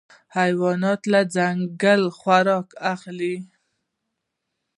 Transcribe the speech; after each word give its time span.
حیوانات 0.37 1.01
له 1.13 1.21
ځنګله 1.35 2.09
خواړه 2.17 2.57
اخلي. 2.93 3.35